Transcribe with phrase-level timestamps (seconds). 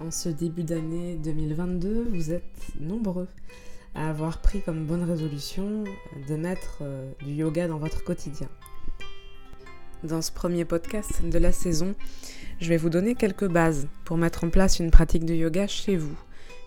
[0.00, 2.42] En ce début d'année 2022, vous êtes
[2.80, 3.28] nombreux
[3.94, 5.84] à avoir pris comme bonne résolution
[6.28, 8.48] de mettre euh, du yoga dans votre quotidien.
[10.02, 11.94] Dans ce premier podcast de la saison,
[12.60, 15.96] je vais vous donner quelques bases pour mettre en place une pratique de yoga chez
[15.96, 16.16] vous,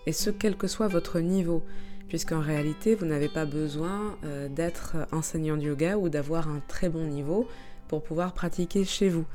[0.06, 1.62] et ce quel que soit votre niveau,
[2.08, 6.88] puisqu'en réalité, vous n'avez pas besoin euh, d'être enseignant de yoga ou d'avoir un très
[6.88, 7.48] bon niveau
[7.88, 9.26] pour pouvoir pratiquer chez vous.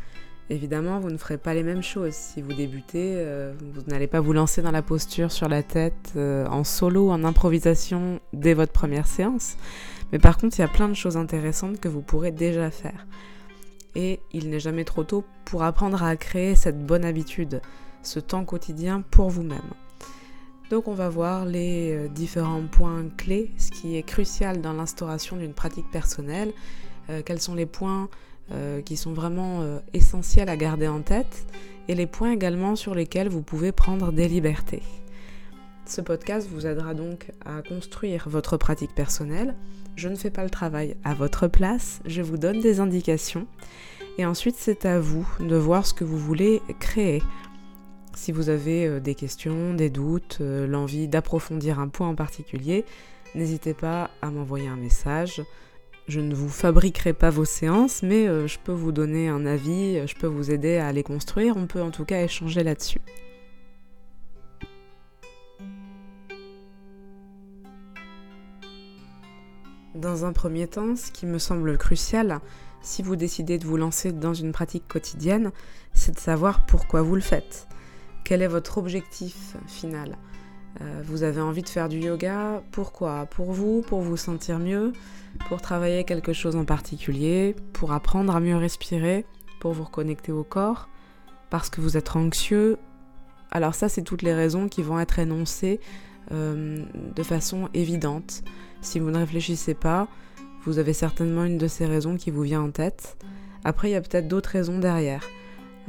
[0.51, 2.11] Évidemment, vous ne ferez pas les mêmes choses.
[2.11, 6.11] Si vous débutez, euh, vous n'allez pas vous lancer dans la posture sur la tête
[6.17, 9.55] euh, en solo, en improvisation dès votre première séance.
[10.11, 13.07] Mais par contre, il y a plein de choses intéressantes que vous pourrez déjà faire.
[13.95, 17.61] Et il n'est jamais trop tôt pour apprendre à créer cette bonne habitude,
[18.03, 19.71] ce temps quotidien pour vous-même.
[20.69, 25.37] Donc on va voir les euh, différents points clés, ce qui est crucial dans l'instauration
[25.37, 26.51] d'une pratique personnelle,
[27.25, 28.07] quels sont les points
[28.51, 31.45] euh, qui sont vraiment euh, essentiels à garder en tête
[31.87, 34.83] et les points également sur lesquels vous pouvez prendre des libertés.
[35.85, 39.55] Ce podcast vous aidera donc à construire votre pratique personnelle.
[39.95, 43.47] Je ne fais pas le travail à votre place, je vous donne des indications
[44.17, 47.23] et ensuite c'est à vous de voir ce que vous voulez créer.
[48.15, 52.83] Si vous avez euh, des questions, des doutes, l'envie d'approfondir un point en particulier,
[53.33, 55.41] n'hésitez pas à m'envoyer un message.
[56.11, 60.05] Je ne vous fabriquerai pas vos séances, mais euh, je peux vous donner un avis,
[60.05, 62.99] je peux vous aider à les construire, on peut en tout cas échanger là-dessus.
[69.95, 72.41] Dans un premier temps, ce qui me semble crucial,
[72.81, 75.53] si vous décidez de vous lancer dans une pratique quotidienne,
[75.93, 77.69] c'est de savoir pourquoi vous le faites.
[78.25, 80.17] Quel est votre objectif final?
[80.79, 83.25] Euh, Vous avez envie de faire du yoga Pourquoi?
[83.25, 84.93] Pour vous Pour vous sentir mieux
[85.47, 89.25] pour travailler quelque chose en particulier, pour apprendre à mieux respirer,
[89.59, 90.89] pour vous reconnecter au corps,
[91.49, 92.77] parce que vous êtes anxieux.
[93.51, 95.79] Alors ça, c'est toutes les raisons qui vont être énoncées
[96.31, 96.83] euh,
[97.15, 98.43] de façon évidente.
[98.81, 100.07] Si vous ne réfléchissez pas,
[100.63, 103.17] vous avez certainement une de ces raisons qui vous vient en tête.
[103.63, 105.23] Après, il y a peut-être d'autres raisons derrière.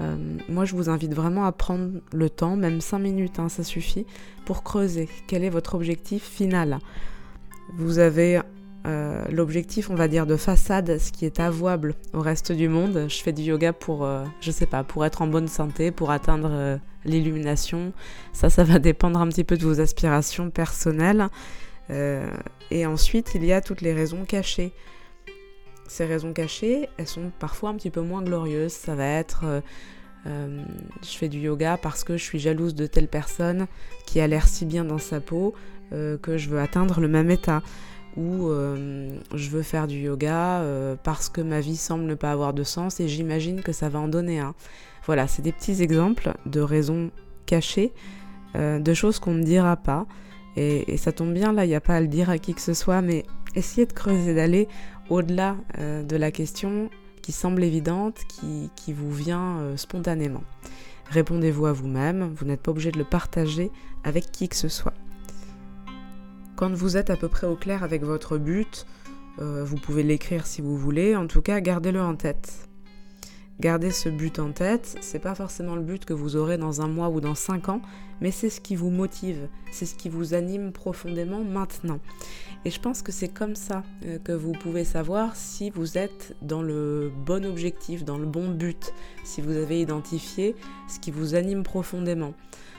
[0.00, 0.16] Euh,
[0.48, 4.06] moi, je vous invite vraiment à prendre le temps, même 5 minutes, hein, ça suffit,
[4.44, 6.78] pour creuser quel est votre objectif final.
[7.76, 8.40] Vous avez
[8.86, 13.06] euh, l'objectif, on va dire, de façade, ce qui est avouable au reste du monde.
[13.08, 16.10] Je fais du yoga pour, euh, je sais pas, pour être en bonne santé, pour
[16.10, 17.92] atteindre l'illumination.
[18.32, 21.28] Ça, ça va dépendre un petit peu de vos aspirations personnelles.
[22.70, 24.72] et ensuite, il y a toutes les raisons cachées.
[25.92, 28.72] Ces raisons cachées, elles sont parfois un petit peu moins glorieuses.
[28.72, 29.62] Ça va être,
[30.24, 33.66] je fais du yoga parce que je suis jalouse de telle personne
[34.06, 35.54] qui a l'air si bien dans sa peau
[35.90, 37.62] que je veux atteindre le même état
[38.16, 42.32] ou euh, je veux faire du yoga euh, parce que ma vie semble ne pas
[42.32, 44.54] avoir de sens et j'imagine que ça va en donner un.
[45.06, 47.10] Voilà, c'est des petits exemples de raisons
[47.46, 47.92] cachées,
[48.54, 50.06] euh, de choses qu'on ne dira pas.
[50.56, 52.60] Et, ça tombe bien, là, il n'y a pas à le dire à qui que
[52.60, 54.68] ce soit, mais essayez de creuser, d'aller
[55.12, 56.90] au-delà de la question
[57.20, 60.42] qui semble évidente, qui, vous vient spontanément.
[61.10, 63.70] Répondez-vous à vous-même, vous n'êtes pas obligé de le partager
[64.02, 64.94] avec qui que ce soit.
[66.56, 68.86] Quand vous êtes à peu près au clair avec votre but,
[69.40, 72.68] euh, vous pouvez l'écrire si vous voulez, en tout cas gardez-le en tête.
[73.62, 76.88] Gardez ce but en tête, c'est pas forcément le but que vous aurez dans un
[76.88, 77.80] mois ou dans cinq ans,
[78.20, 82.00] mais c'est ce qui vous motive, c'est ce qui vous anime profondément maintenant.
[82.64, 86.34] Et je pense que c'est comme ça euh, que vous pouvez savoir si vous êtes
[86.42, 90.56] dans le bon objectif, dans le bon but, si vous avez identifié
[90.88, 92.34] ce qui vous anime profondément.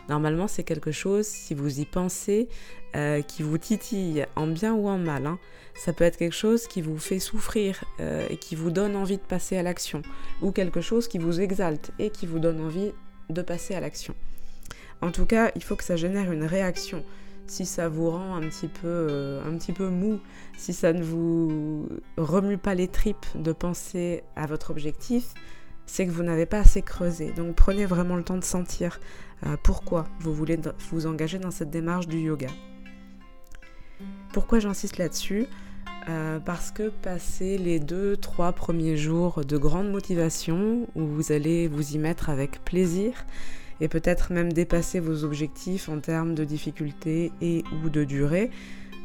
[0.09, 2.49] Normalement, c'est quelque chose, si vous y pensez,
[2.95, 5.25] euh, qui vous titille en bien ou en mal.
[5.25, 5.39] Hein.
[5.73, 9.17] Ça peut être quelque chose qui vous fait souffrir euh, et qui vous donne envie
[9.17, 10.03] de passer à l'action.
[10.43, 12.91] Ou quelque chose qui vous exalte et qui vous donne envie
[13.31, 14.13] de passer à l'action.
[15.01, 17.03] En tout cas, il faut que ça génère une réaction.
[17.47, 20.19] Si ça vous rend un petit peu, euh, un petit peu mou,
[20.55, 25.33] si ça ne vous remue pas les tripes de penser à votre objectif,
[25.87, 27.31] c'est que vous n'avez pas assez creusé.
[27.31, 28.99] Donc prenez vraiment le temps de sentir
[29.63, 30.57] pourquoi vous voulez
[30.91, 32.47] vous engager dans cette démarche du yoga.
[34.33, 35.45] Pourquoi j'insiste là-dessus
[36.09, 41.67] euh, Parce que passer les deux, trois premiers jours de grande motivation, où vous allez
[41.67, 43.13] vous y mettre avec plaisir,
[43.79, 48.49] et peut-être même dépasser vos objectifs en termes de difficulté et ou de durée,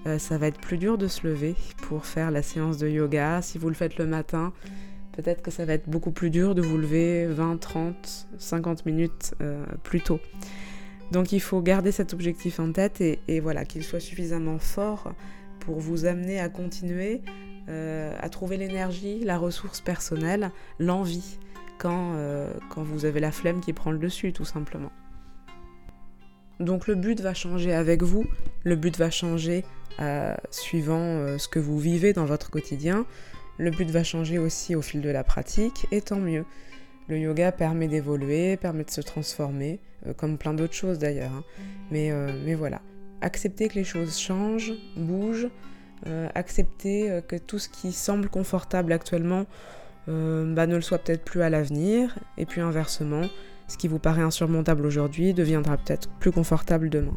[0.06, 3.42] euh, ça va être plus dur de se lever pour faire la séance de yoga.
[3.42, 4.54] Si vous le faites le matin,
[5.12, 9.34] peut-être que ça va être beaucoup plus dur de vous lever 20, 30, 50 minutes
[9.42, 10.20] euh, plus tôt.
[11.10, 15.12] Donc il faut garder cet objectif en tête et, voilà, qu'il soit suffisamment fort
[15.60, 17.22] pour vous amener à continuer,
[17.68, 21.38] euh, à trouver l'énergie, la ressource personnelle, l'envie,
[21.78, 24.92] quand, euh, quand vous avez la flemme qui prend le dessus tout simplement.
[26.60, 28.26] Donc le but va changer avec vous,
[28.64, 29.64] le but va changer
[30.00, 33.06] euh, suivant ce que vous vivez dans votre quotidien,
[33.58, 36.44] le but va changer aussi au fil de la pratique, et tant mieux.
[37.08, 41.32] Le yoga permet d'évoluer, permet de se transformer, euh, comme plein d'autres choses d'ailleurs.
[41.32, 41.44] Hein.
[41.90, 42.12] Mais,
[42.44, 42.82] mais voilà,
[43.22, 45.48] accepter que les choses changent, bougent,
[46.34, 49.46] accepter que tout ce qui semble confortable actuellement
[50.06, 53.22] bah, ne le soit peut-être plus à l'avenir, et puis inversement,
[53.68, 57.16] ce qui vous paraît insurmontable aujourd'hui deviendra peut-être plus confortable demain.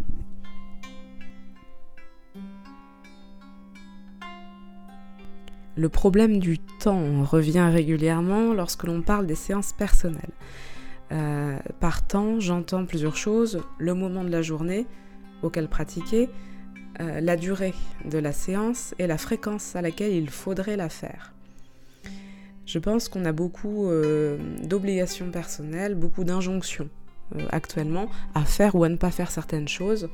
[5.75, 10.33] Le problème du temps revient régulièrement lorsque l'on parle des séances personnelles.
[11.11, 13.61] Euh, par temps, j'entends plusieurs choses.
[13.77, 14.85] Le moment de la journée
[15.43, 16.29] auquel pratiquer,
[16.99, 17.73] euh, la durée
[18.05, 21.33] de la séance et la fréquence à laquelle il faudrait la faire.
[22.65, 26.89] Je pense qu'on a beaucoup euh, d'obligations personnelles, beaucoup d'injonctions
[27.49, 30.09] actuellement à faire ou à ne pas faire certaines choses.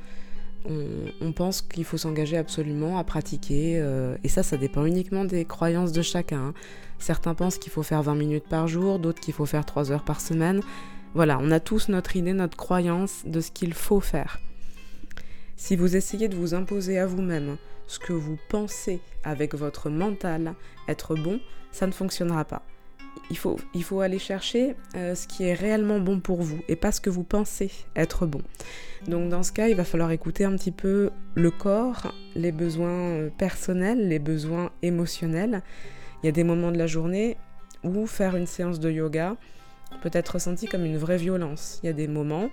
[0.66, 5.46] On, pense qu'il faut s'engager absolument à pratiquer, euh, et ça, ça dépend uniquement des
[5.46, 6.48] croyances de chacun.
[6.48, 6.54] Hein.
[7.00, 10.04] Certains pensent qu'il faut faire 20 minutes par jour, d'autres qu'il faut faire 3 heures
[10.04, 10.62] par semaine.
[11.14, 14.40] Voilà, on a tous notre idée, notre croyance de ce qu'il faut faire.
[15.56, 17.58] Si vous essayez de vous imposer à vous-même
[17.88, 20.54] ce que vous pensez avec votre mental
[20.88, 21.40] être bon,
[21.72, 22.64] ça ne fonctionnera pas.
[23.30, 23.38] Il
[23.84, 27.10] faut, aller chercher euh, ce qui est réellement bon pour vous et pas ce que
[27.10, 28.42] vous pensez être bon.
[29.08, 32.90] Donc dans ce cas, il va falloir écouter un petit peu le corps, les besoins
[32.90, 35.62] euh, personnels, les besoins émotionnels.
[36.22, 37.38] Il y a des moments de la journée
[37.84, 39.36] où faire une séance de yoga,
[40.02, 41.80] peut être ressenti comme une vraie violence.
[41.82, 42.50] Il y a des moments,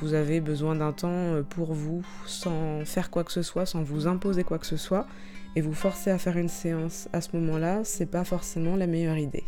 [0.00, 3.82] vous avez besoin d'un temps euh, pour vous, sans faire quoi que ce soit, sans
[3.82, 5.06] vous imposer quoi que ce soit,
[5.54, 9.18] et vous forcer à faire une séance à ce moment-là, c'est pas forcément la meilleure
[9.18, 9.44] idée.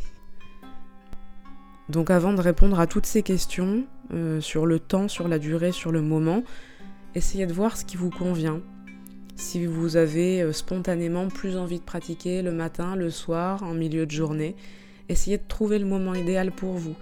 [1.88, 5.72] Donc avant de répondre à toutes ces questions, euh, sur le temps, sur la durée,
[5.72, 6.42] sur le moment,
[7.14, 8.60] essayez de voir ce qui vous convient.
[9.36, 14.04] Si vous avez euh, spontanément plus envie de pratiquer le matin, le soir, en milieu
[14.04, 14.54] de journée,
[15.08, 16.94] essayez de trouver le moment idéal pour vous.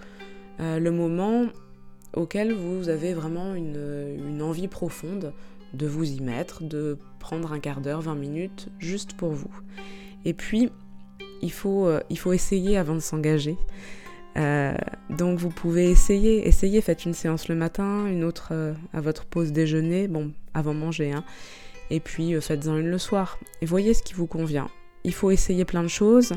[0.61, 1.47] Euh, le moment
[2.13, 5.33] auquel vous avez vraiment une, envie profonde
[5.73, 9.51] de vous y mettre, de prendre un quart d'heure, 20 minutes, juste pour vous.
[10.23, 10.71] Et puis,
[11.41, 13.57] il faut, il faut essayer avant de s'engager.
[14.37, 14.75] Euh,
[15.09, 18.53] donc vous pouvez essayer, essayer, faites une séance le matin, une autre
[18.93, 21.23] à votre pause déjeuner, bon, avant manger, hein,
[21.89, 23.39] et puis faites-en une le soir.
[23.61, 24.69] Et voyez ce qui vous convient.
[25.03, 26.33] Il faut essayer plein de choses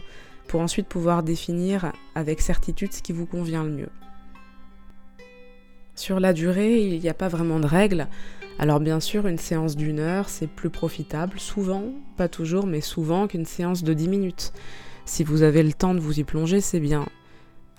[0.49, 3.89] pour ensuite pouvoir définir avec certitude ce qui vous convient le mieux.
[5.95, 8.09] Sur la durée, il n'y a pas vraiment de règles.
[8.59, 11.85] Alors bien sûr, une séance d'une heure, c'est plus profitable, souvent,
[12.17, 14.53] pas toujours, mais souvent qu'une séance de 10 minutes.
[15.05, 17.07] Si vous avez le temps de vous y plonger, c'est bien.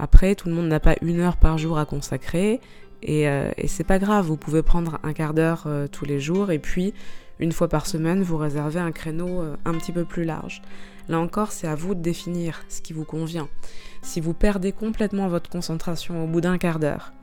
[0.01, 2.59] Après, tout le monde n'a pas une heure par jour à consacrer,
[3.03, 6.51] et, euh, c'est pas grave, vous pouvez prendre un quart d'heure euh, tous les jours,
[6.51, 6.93] et puis
[7.39, 10.63] une fois par semaine, vous réservez un créneau euh, un petit peu plus large.
[11.07, 13.47] Là encore, c'est à vous de définir ce qui vous convient.
[14.01, 17.13] Si vous perdez complètement votre concentration au bout d'un quart d'heure,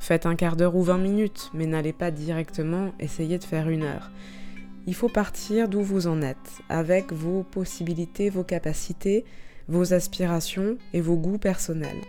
[0.00, 3.82] Faites un quart d'heure ou 20 minutes, mais n'allez pas directement essayer de faire une
[3.82, 4.10] heure.
[4.86, 9.26] Il faut partir d'où vous en êtes, avec vos possibilités, vos capacités,
[9.68, 12.00] vos aspirations et vos goûts personnels.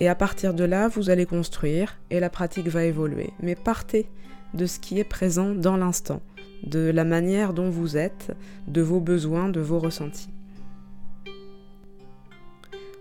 [0.00, 3.30] Et à partir de là, vous allez construire et la pratique va évoluer.
[3.40, 4.08] Mais partez
[4.54, 6.20] de ce qui est présent dans l'instant,
[6.62, 8.32] de la manière dont vous êtes,
[8.68, 10.30] de vos besoins, de vos ressentis.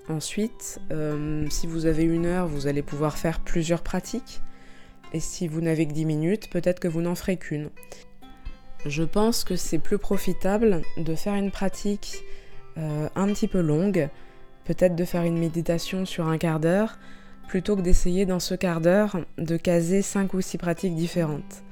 [0.07, 4.41] Ensuite, euh, si vous avez une heure, vous allez pouvoir faire plusieurs pratiques.
[5.13, 7.69] Et si vous n'avez que 10 minutes, peut-être que vous n'en ferez qu'une.
[8.85, 12.23] Je pense que c'est plus profitable de faire une pratique
[12.77, 14.09] euh, un petit peu longue,
[14.65, 16.97] peut-être de faire une méditation sur un quart d'heure,
[17.47, 21.63] plutôt que d'essayer dans ce quart d'heure de caser 5 ou 6 pratiques différentes.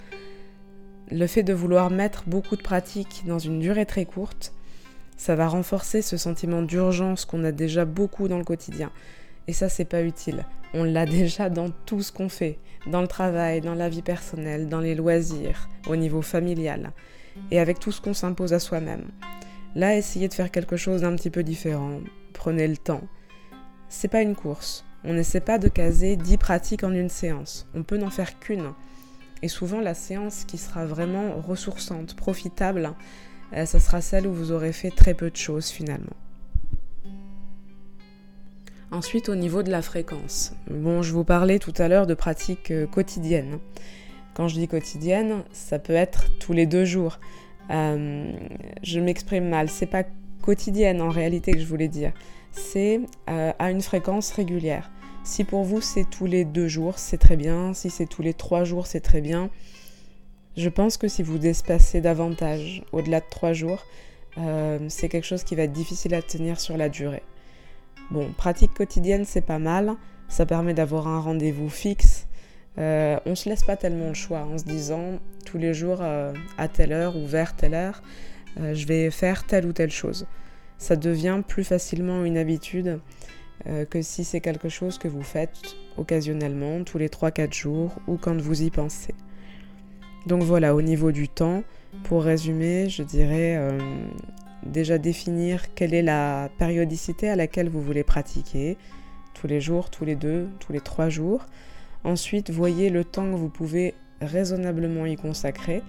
[1.11, 4.53] Le fait de vouloir mettre beaucoup de pratiques dans une durée très courte,
[5.17, 8.91] ça va renforcer ce sentiment d'urgence qu'on a déjà beaucoup dans le quotidien.
[9.47, 10.45] Et ça, c'est pas utile.
[10.73, 14.69] On l'a déjà dans tout ce qu'on fait, dans le travail, dans la vie personnelle,
[14.69, 16.91] dans les loisirs, au niveau familial,
[17.51, 19.05] et avec tout ce qu'on s'impose à soi-même.
[19.75, 21.99] Là, essayez de faire quelque chose d'un petit peu différent.
[22.33, 23.03] Prenez le temps.
[23.89, 24.85] C'est pas une course.
[25.03, 27.67] On n'essaie pas de caser 10 pratiques en une séance.
[27.75, 28.71] On peut n'en faire qu'une.
[29.41, 32.93] Et souvent, la séance qui sera vraiment ressourçante, profitable,
[33.53, 36.15] euh, ça sera celle où vous aurez fait très peu de choses finalement.
[38.91, 40.53] Ensuite, au niveau de la fréquence.
[40.69, 43.59] Bon, je vous parlais tout à l'heure de pratiques euh, quotidiennes.
[44.33, 47.19] Quand je dis quotidienne, ça peut être tous les deux jours.
[47.69, 48.31] Euh,
[48.81, 49.69] je m'exprime mal.
[49.69, 50.03] C'est pas
[50.43, 52.11] quotidienne en réalité que je voulais dire.
[52.51, 54.91] C'est à une fréquence régulière.
[55.23, 57.73] Si pour vous c'est tous les deux jours, c'est très bien.
[57.73, 59.49] Si c'est tous les trois jours, c'est très bien.
[60.55, 63.83] Je pense que si vous espacez davantage, au-delà de trois jours,
[64.37, 67.23] euh, c'est quelque chose qui va être difficile à tenir sur la durée.
[68.11, 69.95] Bon, pratique quotidienne, c'est pas mal.
[70.27, 72.27] Ça permet d'avoir un rendez-vous fixe.
[72.77, 76.33] Euh, on se laisse pas tellement le choix en se disant tous les jours euh,
[76.57, 78.01] à telle heure ou vers telle heure,
[78.57, 80.27] je vais faire telle ou telle chose.
[80.77, 82.99] Ça devient plus facilement une habitude
[83.89, 88.39] que si c'est quelque chose que vous faites occasionnellement, tous les 3-4 jours ou quand
[88.39, 89.15] vous y pensez.
[90.25, 91.63] Donc voilà, au niveau du temps,
[92.03, 93.77] pour résumer, je dirais euh,
[94.65, 98.77] déjà définir quelle est la périodicité à laquelle vous voulez pratiquer,
[99.33, 101.45] tous les jours, tous les deux, tous les trois jours.
[102.03, 105.81] Ensuite, voyez le temps que vous pouvez raisonnablement y consacrer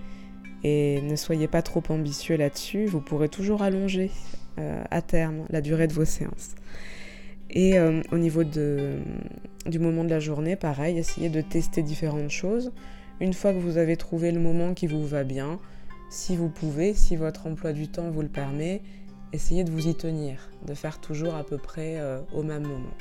[0.65, 4.11] et ne soyez pas trop ambitieux là-dessus, vous pourrez toujours allonger
[4.59, 6.55] euh, à terme la durée de vos séances.
[7.51, 12.73] Et euh, au niveau du moment de la journée, pareil, essayez de tester différentes choses.
[13.21, 15.61] Une fois que vous avez trouvé le moment qui vous va bien,
[16.11, 18.81] si vous pouvez, si votre emploi du temps vous le permet,
[19.33, 22.95] essayez de vous y tenir, de faire toujours à peu près euh, au même moment.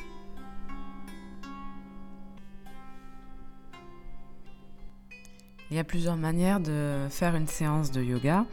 [5.72, 8.46] Il y a plusieurs manières de faire une séance de yoga.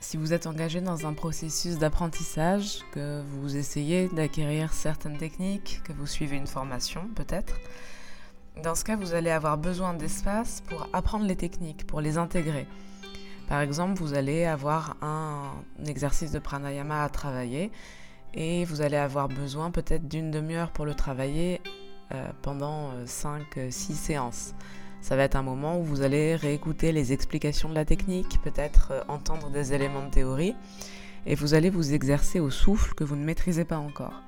[0.00, 5.92] Si vous êtes engagé dans un processus d'apprentissage, que vous essayez d'acquérir certaines techniques, que
[5.92, 7.56] vous suivez une formation peut-être,
[8.62, 12.66] dans ce cas, vous allez avoir besoin d'espace pour apprendre les techniques, pour les intégrer.
[13.48, 15.52] Par exemple, vous allez avoir un
[15.86, 17.72] exercice de pranayama à travailler
[18.34, 21.60] et vous allez avoir besoin peut-être d'une demi-heure pour le travailler
[22.12, 24.54] euh, pendant 5-6 euh, séances.
[25.00, 28.88] Ça va être un moment où vous allez réécouter les explications de la technique, peut-être
[28.92, 30.54] euh, entendre des éléments de théorie,
[31.26, 34.22] et vous allez vous exercer au souffle que vous ne maîtrisez pas encore.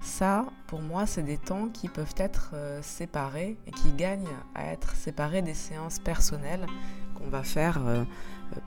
[0.00, 4.66] Ça, pour moi, c'est des temps qui peuvent être euh, séparés et qui gagnent à
[4.72, 6.66] être séparés des séances personnelles
[7.16, 8.04] qu'on va faire euh,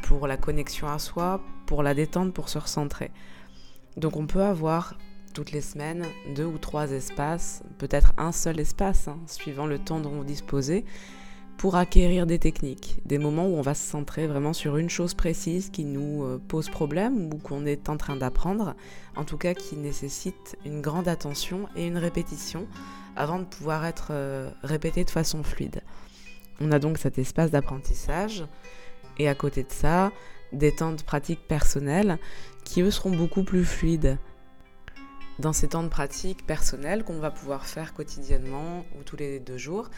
[0.03, 3.12] pour la connexion à soi, pour la détente, pour se recentrer.
[3.98, 4.95] Donc on peut avoir
[5.33, 6.05] toutes les semaines
[6.36, 10.86] deux ou trois espaces, peut-être un seul espace, hein, suivant le temps dont vous disposez,
[11.61, 15.13] pour acquérir des techniques, des moments où on va se centrer vraiment sur une chose
[15.13, 18.73] précise qui nous euh, pose problème ou qu'on est en train d'apprendre,
[19.15, 22.65] en tout cas qui nécessite une grande attention et une répétition
[23.15, 25.83] avant de pouvoir être euh, répété de façon fluide.
[26.59, 28.43] On a donc cet espace d'apprentissage
[29.19, 30.11] et à côté de ça,
[30.53, 32.17] des temps de pratique personnelle
[32.63, 34.17] qui eux seront beaucoup plus fluides.
[35.37, 39.57] Dans ces temps de pratique personnelle qu'on va pouvoir faire quotidiennement ou tous les deux
[39.57, 39.91] jours,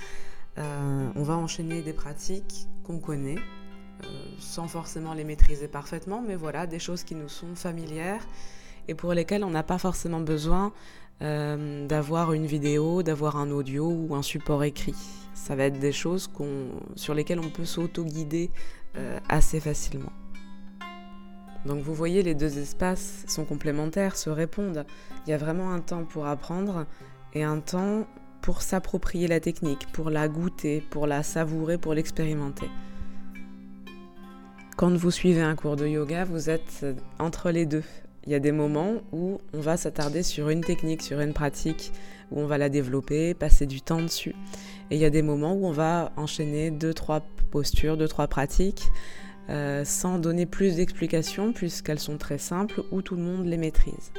[0.58, 4.08] euh, on va enchaîner des pratiques qu'on connaît, euh,
[4.38, 8.26] sans forcément les maîtriser parfaitement, mais voilà, des choses qui nous sont familières
[8.88, 10.74] et pour lesquelles on n'a pas forcément besoin
[11.22, 14.96] euh, d'avoir une vidéo, d'avoir un audio ou un support écrit.
[15.34, 16.30] Ça va être des choses
[16.96, 18.52] sur lesquelles on peut s'auto-guider
[19.28, 20.12] assez facilement.
[21.66, 24.86] Donc vous voyez, les deux espaces sont complémentaires, se répondent.
[25.26, 26.86] Il y a vraiment un temps pour apprendre
[27.34, 28.06] et un temps
[28.44, 32.70] pour s'approprier la technique, pour la goûter, pour la savourer, pour l'expérimenter.
[34.76, 36.86] Quand vous suivez un cours de yoga, vous êtes
[37.20, 37.84] entre les deux.
[38.26, 41.94] Il y a des moments où on va s'attarder sur une technique, sur une pratique,
[42.32, 44.36] où on va la développer, passer du temps dessus.
[44.92, 48.28] Et il y a des moments où on va enchaîner deux, trois postures, deux, trois
[48.28, 48.84] pratiques,
[49.50, 54.12] euh, sans donner plus d'explications, puisqu'elles sont très simples, où tout le monde les maîtrise.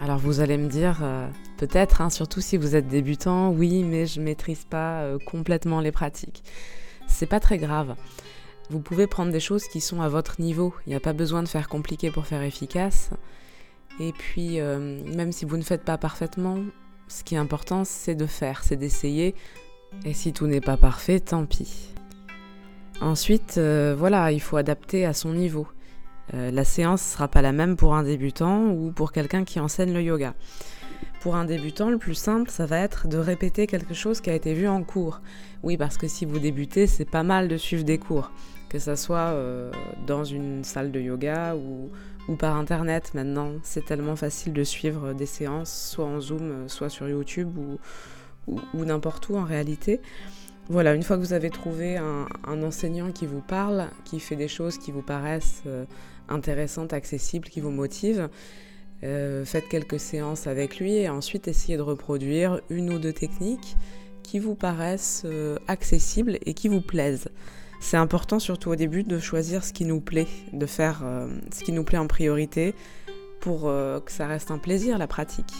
[0.00, 4.06] Alors vous allez me dire, euh, peut-être, hein, surtout si vous êtes débutant, oui, mais
[4.06, 6.44] je maîtrise pas euh, complètement les pratiques.
[7.08, 7.96] C'est pas très grave.
[8.70, 10.72] Vous pouvez prendre des choses qui sont à votre niveau.
[10.86, 13.10] Il n'y a pas besoin de faire compliqué pour faire efficace.
[13.98, 16.58] Et puis, euh, même si vous ne faites pas parfaitement,
[17.08, 19.34] ce qui est important, c'est de faire, c'est d'essayer.
[20.04, 21.92] Et si tout n'est pas parfait, tant pis.
[23.00, 25.66] Ensuite, voilà, il faut adapter à son niveau.
[26.34, 29.60] Euh, la séance ne sera pas la même pour un débutant ou pour quelqu'un qui
[29.60, 30.34] enseigne le yoga.
[31.20, 34.34] Pour un débutant, le plus simple, ça va être de répéter quelque chose qui a
[34.34, 35.20] été vu en cours.
[35.62, 38.30] Oui, parce que si vous débutez, c'est pas mal de suivre des cours,
[38.68, 39.72] que ce soit euh,
[40.06, 41.90] dans une salle de yoga ou,
[42.36, 43.12] par internet.
[43.14, 47.56] Maintenant, c'est tellement facile de suivre des séances, soit en Zoom, soit sur YouTube
[48.46, 50.00] ou n'importe où en réalité.
[50.70, 52.26] Voilà, une fois que vous avez trouvé un,
[52.62, 55.86] enseignant qui vous parle, qui fait des choses qui vous paraissent euh,
[56.28, 58.28] intéressantes, accessibles, qui vous motivent,
[59.04, 63.76] euh, faites quelques séances avec lui et ensuite essayez de reproduire une ou deux techniques
[64.22, 67.28] qui vous paraissent euh, accessibles et qui vous plaisent.
[67.80, 71.04] C'est important surtout au début de choisir ce qui nous plaît, de faire
[71.52, 72.74] ce qui nous plaît en priorité
[73.38, 75.54] pour que ça reste un plaisir la pratique.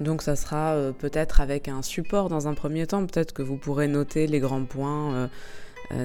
[0.00, 3.86] Donc ça sera peut-être avec un support dans un premier temps, peut-être que vous pourrez
[3.86, 5.30] noter les grands points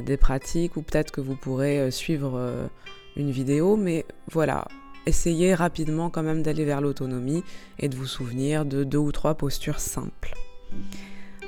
[0.05, 2.69] des pratiques ou peut-être que vous pourrez suivre
[3.15, 4.67] une vidéo, mais voilà,
[5.05, 7.43] essayez rapidement quand même d'aller vers l'autonomie
[7.79, 10.33] et de vous souvenir de deux ou trois postures simples.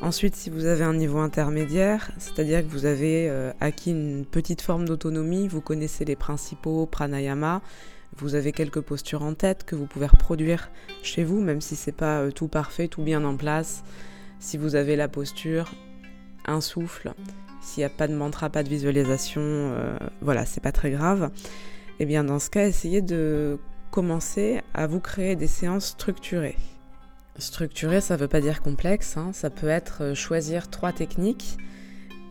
[0.01, 4.61] Ensuite, si vous avez un niveau intermédiaire, c'est-à-dire que vous avez euh, acquis une petite
[4.61, 7.61] forme d'autonomie, vous connaissez les principaux pranayama,
[8.15, 10.69] vous avez quelques postures en tête que vous pouvez reproduire
[11.01, 13.83] chez vous, même si c'est pas euh, tout parfait, tout bien en place.
[14.39, 15.71] Si vous avez la posture,
[16.45, 17.13] un souffle,
[17.67, 21.31] s'il n'y a pas de mantra, pas de visualisation, euh, voilà, c'est pas très grave.
[21.99, 23.59] Et eh bien dans ce cas, essayez de
[23.91, 26.55] commencer à vous créer des séances structurées.
[27.37, 29.31] Structuré, ça ne veut pas dire complexe, hein.
[29.33, 31.57] ça peut être euh, choisir trois techniques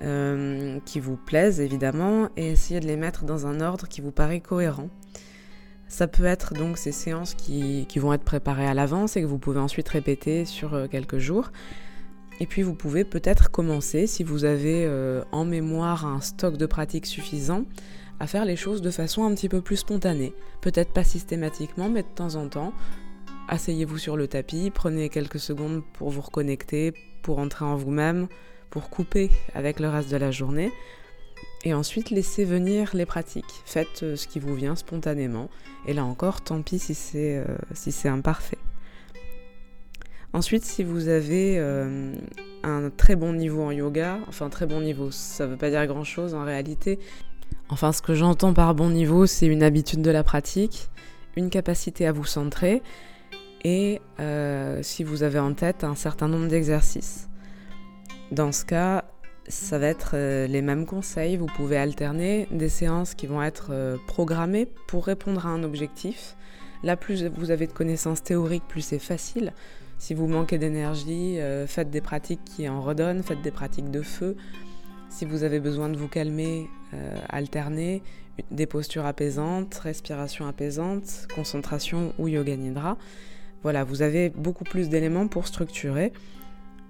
[0.03, 4.13] euh, qui vous plaisent évidemment et essayer de les mettre dans un ordre qui vous
[4.13, 4.89] paraît cohérent.
[5.89, 9.39] Ça peut être donc ces séances qui, vont être préparées à l'avance et que vous
[9.39, 11.53] pouvez ensuite répéter sur quelques jours.
[12.41, 14.89] Et puis vous pouvez peut-être commencer, si vous avez
[15.33, 17.65] en mémoire un stock de pratiques suffisant,
[18.21, 20.35] à faire les choses de façon un petit peu plus spontanée.
[20.61, 22.73] Peut-être pas systématiquement, mais de temps en temps,
[23.49, 28.29] asseyez-vous sur le tapis, prenez quelques secondes pour vous reconnecter, pour entrer en vous-même,
[28.71, 30.73] pour couper avec le reste de la journée.
[31.65, 33.63] Et ensuite, laissez venir les pratiques.
[33.65, 35.51] Faites euh, ce qui vous vient spontanément.
[35.87, 38.59] Et là encore, tant pis si c'est euh, si imparfait.
[40.33, 42.15] Ensuite, si vous avez euh,
[42.63, 45.87] un très bon niveau en yoga, enfin très bon niveau, ça ne veut pas dire
[45.87, 46.99] grand-chose en réalité.
[47.69, 50.89] Enfin, ce que j'entends par bon niveau, c'est une habitude de la pratique,
[51.37, 52.83] une capacité à vous centrer,
[53.65, 57.29] et euh, si vous avez en tête un certain nombre d'exercices.
[58.31, 59.05] Dans ce cas,
[59.49, 61.37] ça va être euh, les mêmes conseils.
[61.37, 66.37] Vous pouvez alterner des séances qui vont être programmées pour répondre à un objectif.
[66.83, 69.53] Là, plus vous avez de connaissances théoriques, plus c'est facile.
[69.99, 74.37] Si vous manquez d'énergie, faites des pratiques qui en redonnent, faites des pratiques de feu.
[75.09, 76.69] Si vous avez besoin de vous calmer,
[77.29, 78.03] alternez
[78.51, 82.99] des postures apaisantes, respiration apaisante, concentration ou yoga nidra.
[83.63, 86.13] Voilà, vous avez beaucoup plus d'éléments pour structurer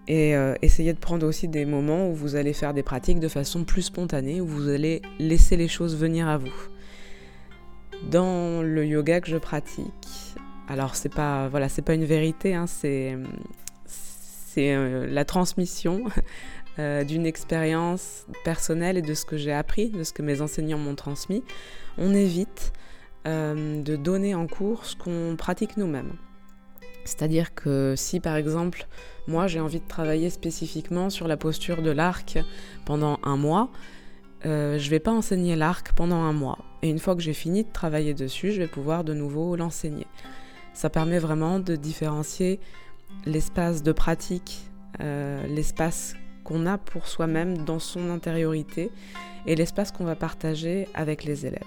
[0.09, 3.29] et euh, essayez de prendre aussi des moments où vous allez faire des pratiques de
[3.29, 6.53] façon plus spontanée, où vous allez laisser les choses venir à vous.
[8.11, 10.35] Dans le yoga que je pratique,
[10.69, 13.17] alors c'est pas voilà, c'est pas une vérité, hein, c'est
[14.59, 16.05] euh, la transmission
[16.79, 20.79] euh, d'une expérience personnelle et de ce que j'ai appris, de ce que mes enseignants
[20.79, 21.43] m'ont transmis.
[21.99, 22.73] On évite
[23.25, 26.13] de donner en cours ce qu'on pratique nous-mêmes.
[27.05, 28.87] C'est-à-dire que si par exemple
[29.27, 32.39] moi j'ai envie de travailler spécifiquement sur la posture de l'arc
[32.85, 33.71] pendant un mois,
[34.45, 36.59] euh, je ne vais pas enseigner l'arc pendant un mois.
[36.83, 40.07] Et une fois que j'ai fini de travailler dessus, je vais pouvoir de nouveau l'enseigner.
[40.77, 42.61] Ça permet vraiment de différencier
[43.25, 46.13] l'espace de pratique, euh, l'espace
[46.45, 48.91] qu'on a pour soi-même dans son intériorité
[49.47, 51.63] et l'espace qu'on va partager avec les élèves.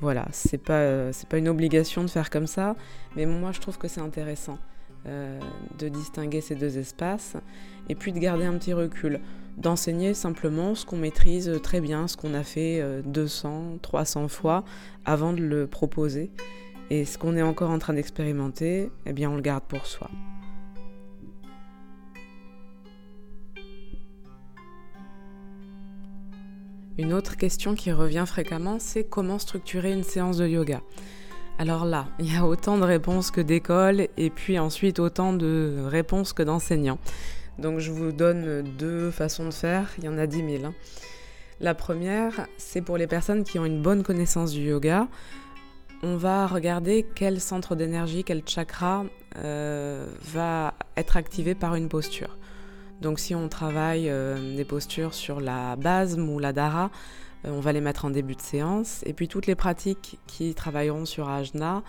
[0.00, 2.74] Voilà, c'est pas, euh, pas une obligation de faire comme ça,
[3.14, 4.58] mais moi je trouve que c'est intéressant
[5.06, 5.38] euh,
[5.78, 7.36] de distinguer ces deux espaces
[7.88, 9.20] et puis de garder un petit recul,
[9.56, 14.64] d'enseigner simplement ce qu'on maîtrise très bien, ce qu'on a fait 200, euh, 300 fois
[15.04, 16.32] avant de le proposer.
[16.90, 20.10] Et ce qu'on est encore en train d'expérimenter, eh bien on le garde pour soi.
[26.96, 30.80] Une autre question qui revient fréquemment, c'est comment structurer une séance de yoga?
[31.58, 35.76] Alors là, il y a autant de réponses que d'écoles et puis ensuite autant de
[35.86, 36.98] réponses que d'enseignants.
[37.58, 40.64] Donc je vous donne deux façons de faire, il y en a dix mille.
[40.64, 40.74] Hein.
[41.60, 45.08] La première, c'est pour les personnes qui ont une bonne connaissance du yoga.
[46.02, 49.04] On va regarder quel centre d'énergie, quel chakra
[49.36, 52.38] euh, va être activé par une posture.
[53.00, 56.92] Donc si on travaille euh, des postures sur la base ou la dara,
[57.44, 59.02] euh, on va les mettre en début de séance.
[59.06, 61.82] Et puis toutes les pratiques qui travailleront sur ajna,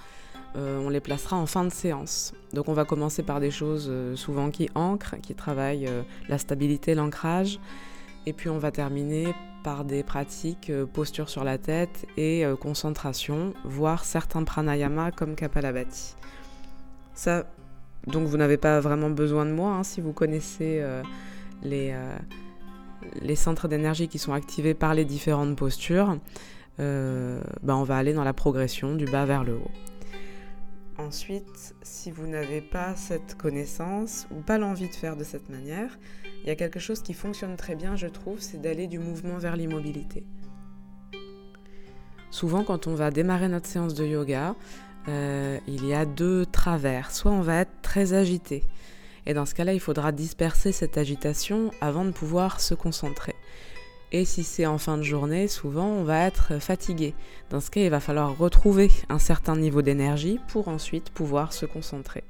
[0.56, 2.34] on les placera en fin de séance.
[2.54, 5.88] Donc on va commencer par des choses souvent qui ancrent, qui travaillent
[6.28, 7.60] la stabilité, l'ancrage.
[8.26, 9.28] Et puis on va terminer
[9.64, 16.16] par des pratiques posture sur la tête et concentration, voire certains pranayama comme Kapalabhati.
[17.14, 17.46] Ça,
[18.08, 21.04] donc vous n'avez pas vraiment besoin de moi hein, si vous connaissez euh,
[21.62, 26.18] les, euh, centres d'énergie qui sont activés par les différentes postures.
[26.80, 29.72] Euh, ben on va aller dans la progression du bas vers le haut.
[31.00, 35.98] Ensuite, si vous n'avez pas cette connaissance ou pas l'envie de faire de cette manière,
[36.44, 39.38] il y a quelque chose qui fonctionne très bien, je trouve, c'est d'aller du mouvement
[39.38, 40.26] vers l'immobilité.
[42.32, 44.56] Souvent, quand on va démarrer notre séance de yoga,
[45.08, 48.64] il y a deux travers, soit on va être très agité.
[49.26, 53.36] Et dans ce cas-là, il faudra disperser cette agitation avant de pouvoir se concentrer.
[54.12, 57.14] Et si c'est en fin de journée, souvent on va être fatigué.
[57.52, 61.68] Dans ce cas, il va falloir retrouver un certain niveau d'énergie pour ensuite pouvoir se
[61.68, 62.24] concentrer.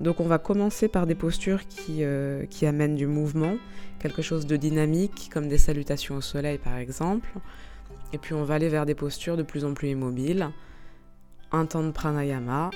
[0.00, 3.56] Donc on va commencer par des postures qui, euh, qui amènent du mouvement,
[3.98, 7.28] quelque chose de dynamique, comme des salutations au soleil par exemple.
[8.12, 10.48] Et puis on va aller vers des postures de plus en plus immobiles,
[11.50, 12.70] un temps de pranayama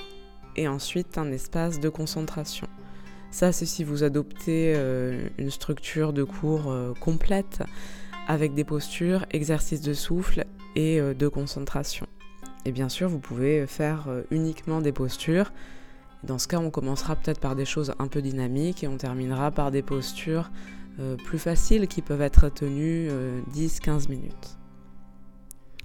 [0.57, 2.67] et ensuite un espace de concentration.
[3.31, 7.63] Ça, c'est si vous adoptez euh, une structure de cours euh, complète
[8.27, 12.07] avec des postures, exercices de souffle et euh, de concentration.
[12.65, 15.53] Et bien sûr, vous pouvez faire uniquement des postures.
[16.23, 19.51] Dans ce cas, on commencera peut-être par des choses un peu dynamiques et on terminera
[19.51, 20.49] par des postures
[21.25, 23.07] plus faciles qui peuvent être tenues
[23.53, 24.57] 10-15 minutes.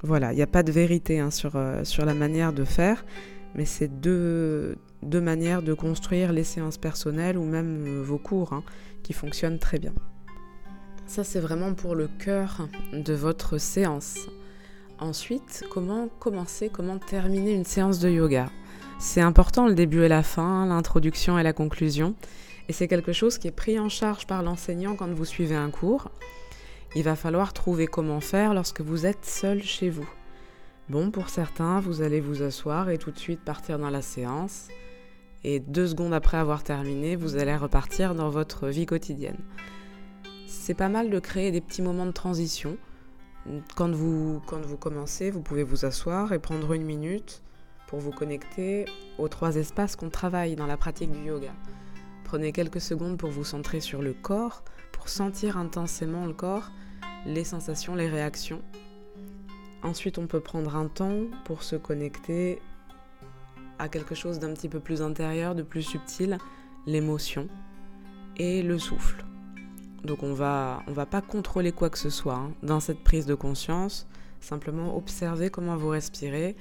[0.03, 3.05] Voilà, il n'y a pas de vérité hein, sur, la manière de faire,
[3.55, 8.63] mais c'est deux, manières de construire les séances personnelles ou même euh, vos cours hein,
[9.03, 9.93] qui fonctionnent très bien.
[11.11, 14.29] Ça, c'est vraiment pour le cœur de votre séance.
[15.01, 18.49] Ensuite, comment commencer, comment terminer une séance de yoga?
[19.01, 22.15] C'est important le début et la fin, l'introduction et la conclusion.
[22.69, 25.71] Et c'est quelque chose qui est pris en charge par l'enseignant quand vous suivez un
[25.71, 26.13] cours.
[26.95, 30.09] Il va falloir trouver comment faire lorsque vous êtes seul chez vous.
[30.89, 34.69] Bon, pour certains, vous allez vous asseoir et tout de suite partir dans la séance
[35.43, 39.39] et deux secondes après avoir terminé, vous allez repartir dans votre vie quotidienne.
[40.61, 42.77] C'est pas mal de créer des petits moments de transition.
[43.77, 47.43] Quand vous, quand vous commencez, vous pouvez vous asseoir et prendre une minute
[47.89, 48.85] pour vous connecter
[49.17, 51.55] aux trois espaces qu'on travaille dans la pratique du yoga.
[52.25, 56.71] Prenez quelques secondes pour vous centrer sur le corps, pour sentir intensément le corps,
[57.25, 58.61] les sensations, les réactions.
[59.83, 62.61] Ensuite, on peut prendre un temps pour se connecter
[63.79, 66.37] à quelque chose d'un petit peu plus intérieur, de plus subtil,
[66.85, 67.49] l'émotion
[68.37, 69.25] et le souffle.
[70.05, 72.53] Donc on va va pas contrôler quoi que ce soit hein.
[72.63, 74.07] dans cette prise de conscience,
[74.41, 76.57] simplement observer comment vous respirez,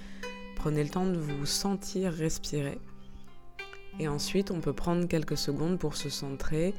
[0.56, 2.80] prenez le temps de vous sentir respirer.
[4.00, 6.74] Et ensuite, on peut prendre quelques secondes pour se centrer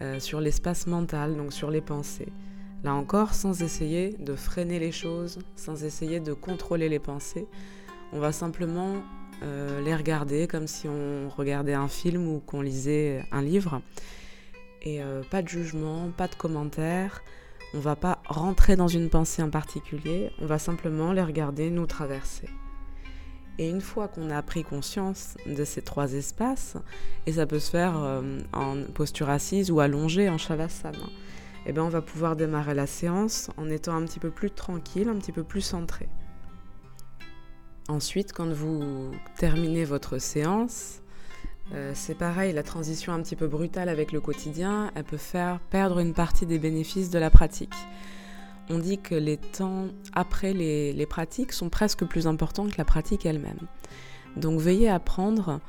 [0.00, 2.32] euh, sur l'espace mental, donc sur les pensées.
[2.82, 7.46] Là encore, sans essayer de freiner les choses, sans essayer de contrôler les pensées,
[8.12, 9.02] on va simplement
[9.42, 13.80] euh, les regarder comme si on regardait un film ou qu'on lisait un livre.
[14.82, 17.22] Et euh, pas de jugement, pas de commentaires.
[17.74, 21.86] On va pas rentrer dans une pensée en particulier, on va simplement les regarder nous
[21.86, 22.48] traverser.
[23.58, 26.76] Et une fois qu'on a pris conscience de ces trois espaces,
[27.26, 31.72] et ça peut se faire euh, en posture assise ou allongée en shavasana, et eh
[31.72, 35.16] ben on va pouvoir démarrer la séance en étant un petit peu plus tranquille, un
[35.16, 36.08] petit peu plus centré.
[37.88, 41.01] Ensuite, quand vous terminez votre séance,
[41.74, 45.60] euh, c'est pareil, la transition un petit peu brutale avec le quotidien, elle peut faire
[45.70, 47.74] perdre une partie des bénéfices de la pratique.
[48.68, 53.26] On dit que les temps après les, pratiques sont presque plus importants que la pratique
[53.26, 53.66] elle-même.
[54.36, 55.60] Donc veillez à prendre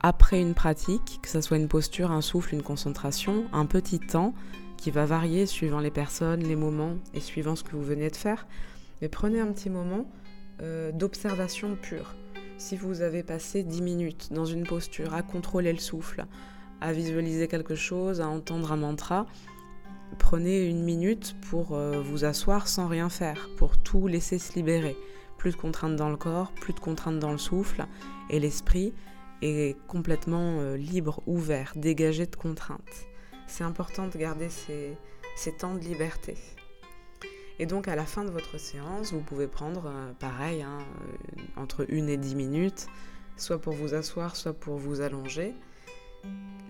[0.00, 4.34] après une pratique, que ce soit une posture, un souffle, une concentration, un petit temps
[4.76, 8.16] qui va varier suivant les personnes, les moments et suivant ce que vous venez de
[8.16, 8.46] faire.
[9.02, 10.06] Mais prenez un petit moment
[10.62, 12.14] euh, d'observation pure.
[12.58, 16.26] Si vous avez passé 10 minutes dans une posture à contrôler le souffle,
[16.80, 19.26] à visualiser quelque chose, à entendre un mantra,
[20.18, 24.96] prenez une minute pour euh, vous asseoir sans rien faire, pour tout laisser se libérer.
[25.36, 27.86] Plus de contraintes dans le corps, plus de contraintes dans le souffle,
[28.28, 28.92] et l'esprit
[29.40, 33.06] est complètement euh, libre, ouvert, dégagé de contraintes.
[33.46, 36.34] C'est important de garder ces temps de liberté.
[37.58, 41.42] Et donc à la fin de votre séance, vous pouvez prendre euh, pareil, hein, euh,
[41.56, 42.86] entre une et dix minutes,
[43.36, 45.54] soit pour vous asseoir, soit pour vous allonger.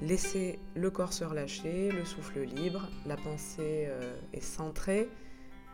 [0.01, 5.09] Laissez le corps se relâcher, le souffle libre, la pensée euh, est centrée,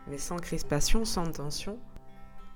[0.09, 1.77] mais sans crispation, sans tension.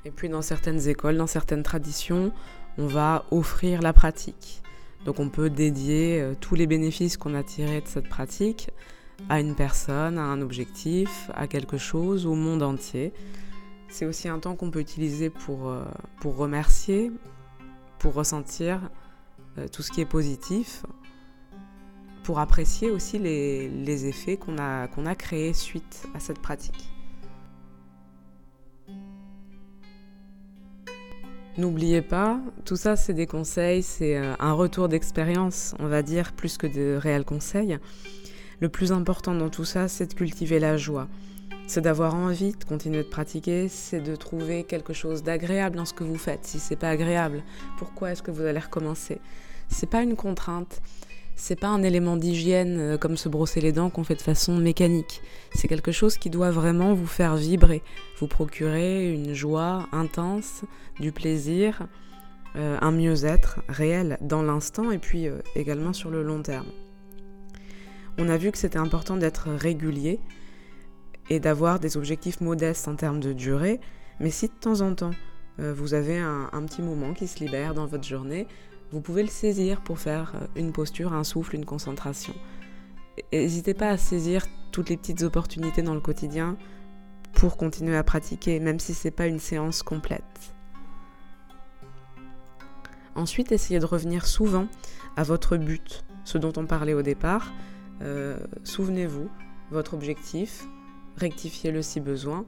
[0.03, 2.33] Et puis dans certaines écoles, dans certaines traditions,
[2.77, 4.63] on va offrir la pratique.
[5.05, 8.69] Donc on peut dédier tous les bénéfices qu'on a tirés de cette pratique
[9.27, 13.11] à une personne, à un objectif, à quelque chose, au monde entier.
[13.89, 15.83] C'est aussi un temps qu'on peut utiliser pour, euh,
[16.21, 17.11] pour remercier,
[17.97, 18.89] pour ressentir
[19.57, 20.83] euh, tout ce qui est positif,
[22.23, 26.89] pour apprécier aussi les, les effets qu'on a, qu'on a créés suite à cette pratique.
[31.57, 36.31] N'oubliez pas, tout ça c'est des conseils, c'est euh, un retour d'expérience, on va dire,
[36.31, 37.77] plus que de réels conseils.
[38.61, 41.07] Le plus important dans tout ça, c'est de cultiver la joie.
[41.67, 45.93] C'est d'avoir envie de continuer de pratiquer, c'est de trouver quelque chose d'agréable dans ce
[45.93, 46.45] que vous faites.
[46.45, 47.43] Si c'est pas agréable,
[47.77, 49.21] pourquoi est-ce que vous allez recommencer?
[49.69, 50.81] C'est pas une contrainte.
[51.35, 54.57] C'est pas un élément d'hygiène euh, comme se brosser les dents qu'on fait de façon
[54.57, 55.21] mécanique.
[55.53, 57.81] C'est quelque chose qui doit vraiment vous faire vibrer,
[58.17, 60.63] vous procurer une joie intense,
[60.99, 61.87] du plaisir,
[62.57, 66.67] euh, un mieux-être réel dans l'instant et puis euh, également sur le long terme.
[68.21, 70.19] On a vu que c'était important d'être régulier
[71.29, 73.79] et d'avoir des objectifs modestes en termes de durée,
[74.19, 75.13] mais si de temps en temps
[75.61, 78.45] euh, vous avez un, petit moment qui se libère dans votre journée,
[78.91, 82.33] vous pouvez le saisir pour faire une posture, un souffle, une concentration.
[83.31, 86.57] N'hésitez pas à saisir toutes les petites opportunités dans le quotidien
[87.31, 90.53] pour continuer à pratiquer, même si ce n'est pas une séance complète.
[93.15, 94.67] Ensuite, essayez de revenir souvent
[95.15, 97.53] à votre but, ce dont on parlait au départ.
[98.01, 99.29] Euh, souvenez-vous,
[99.71, 100.65] votre objectif,
[101.17, 102.45] rectifiez-le si besoin,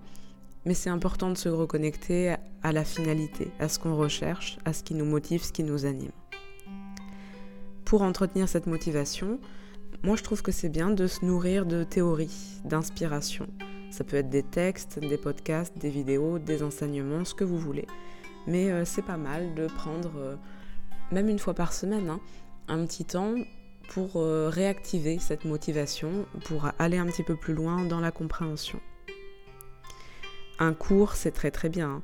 [0.66, 4.84] mais c'est important de se reconnecter à la finalité, à ce qu'on recherche, à ce
[4.84, 6.12] qui nous motive, ce qui nous anime.
[7.86, 9.40] Pour entretenir cette motivation,
[10.04, 13.48] moi je trouve que c'est bien de se nourrir de théories, d'inspiration.
[13.90, 17.88] Ça peut être des textes, des podcasts, des vidéos, des enseignements, ce que vous voulez.
[18.48, 20.36] Mais euh, c'est pas mal de prendre, euh,
[21.12, 22.22] même une fois par semaine, hein,
[22.70, 23.36] un petit temps
[23.92, 28.80] pour euh, réactiver cette motivation, pour aller un petit peu plus loin dans la compréhension.
[30.60, 32.02] Un cours, c'est très très bien.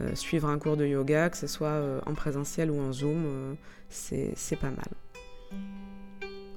[0.00, 0.14] Hein.
[0.14, 3.56] suivre un cours de yoga, que ce soit en présentiel ou en Zoom,
[3.88, 5.60] c'est pas mal.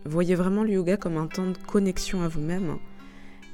[0.05, 2.77] Voyez vraiment le yoga comme un temps de connexion à vous-même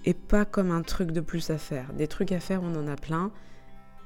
[0.03, 1.93] et pas comme un truc de plus à faire.
[1.93, 3.31] Des trucs à faire, on en a plein,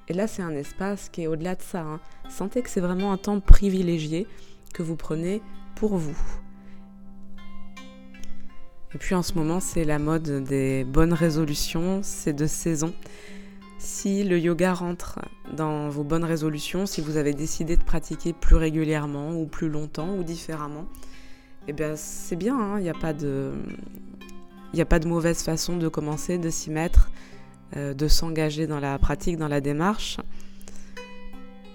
[0.08, 1.82] et là, c'est un espace qui est au-delà de ça.
[1.82, 2.00] Hein.
[2.30, 4.26] Sentez que c'est vraiment un temps privilégié
[4.74, 5.42] que vous prenez
[5.76, 6.18] pour vous.
[8.94, 12.94] Et puis en ce moment, c'est la mode des bonnes résolutions, c'est de saison.
[13.80, 15.20] Si le yoga rentre
[15.56, 20.16] dans vos bonnes résolutions, si vous avez décidé de pratiquer plus régulièrement ou plus longtemps
[20.16, 20.86] ou différemment,
[21.68, 22.80] eh bien c'est bien, il hein.
[22.80, 23.54] n'y a, pas de...
[24.78, 27.10] a pas de mauvaise façon de commencer, de s'y mettre.
[27.76, 30.18] Euh, de s'engager dans la pratique, dans la démarche.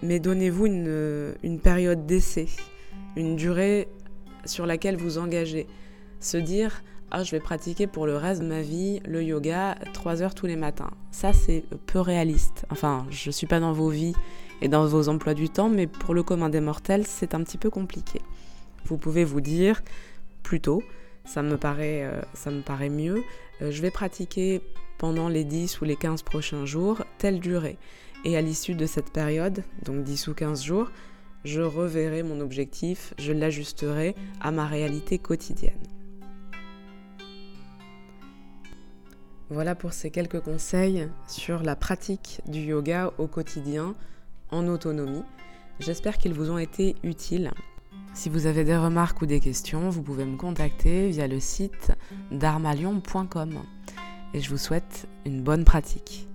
[0.02, 2.48] Mais donnez-vous une, une période d'essai,
[3.14, 3.88] une durée
[4.46, 5.66] sur laquelle vous engagez.
[6.18, 6.82] Se dire,
[7.14, 10.46] ah, je vais pratiquer pour le reste de ma vie le yoga 3 heures tous
[10.46, 10.88] les matins.
[11.10, 12.64] Ça, c'est peu réaliste.
[12.70, 14.14] Enfin, je ne suis pas dans vos vies
[14.62, 17.58] et dans vos emplois du temps, mais pour le commun des mortels, c'est un petit
[17.58, 18.22] peu compliqué.
[18.86, 19.82] Vous pouvez vous dire,
[20.42, 20.82] plutôt,
[21.26, 23.22] ça me paraît, euh, ça me paraît mieux,
[23.60, 24.62] euh, je vais pratiquer
[24.96, 27.76] pendant les 10 ou les 15 prochains jours telle durée.
[28.24, 30.90] Et à l'issue de cette période, donc 10 ou 15 jours,
[31.44, 36.01] je reverrai mon objectif, je l'ajusterai à ma réalité quotidienne.
[39.52, 43.94] Voilà pour ces quelques conseils sur la pratique du yoga au quotidien
[44.50, 45.24] en autonomie.
[45.78, 47.50] J'espère qu'ils vous ont été utiles.
[48.14, 51.92] Si vous avez des remarques ou des questions, vous pouvez me contacter via le site
[52.30, 53.58] darmalion.com
[54.32, 56.26] et je vous souhaite une bonne pratique.